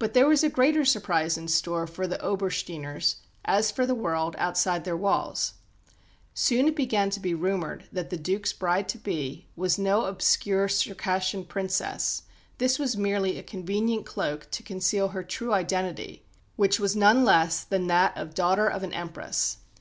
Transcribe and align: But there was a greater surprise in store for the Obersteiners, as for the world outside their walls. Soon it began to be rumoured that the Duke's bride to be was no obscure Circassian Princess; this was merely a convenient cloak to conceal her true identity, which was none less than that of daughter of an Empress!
But 0.00 0.14
there 0.14 0.26
was 0.26 0.42
a 0.42 0.48
greater 0.50 0.84
surprise 0.84 1.38
in 1.38 1.46
store 1.46 1.86
for 1.86 2.08
the 2.08 2.18
Obersteiners, 2.20 3.20
as 3.44 3.70
for 3.70 3.86
the 3.86 3.94
world 3.94 4.34
outside 4.36 4.82
their 4.82 4.96
walls. 4.96 5.54
Soon 6.34 6.66
it 6.66 6.74
began 6.74 7.08
to 7.10 7.20
be 7.20 7.34
rumoured 7.34 7.84
that 7.92 8.10
the 8.10 8.16
Duke's 8.16 8.52
bride 8.52 8.88
to 8.88 8.98
be 8.98 9.46
was 9.54 9.78
no 9.78 10.06
obscure 10.06 10.66
Circassian 10.66 11.44
Princess; 11.44 12.22
this 12.58 12.80
was 12.80 12.96
merely 12.96 13.38
a 13.38 13.44
convenient 13.44 14.04
cloak 14.04 14.50
to 14.50 14.64
conceal 14.64 15.10
her 15.10 15.22
true 15.22 15.54
identity, 15.54 16.24
which 16.56 16.80
was 16.80 16.96
none 16.96 17.24
less 17.24 17.62
than 17.62 17.86
that 17.86 18.16
of 18.18 18.34
daughter 18.34 18.66
of 18.66 18.82
an 18.82 18.92
Empress! 18.92 19.58